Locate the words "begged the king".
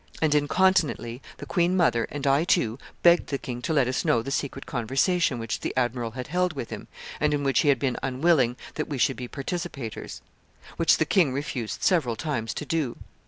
3.03-3.61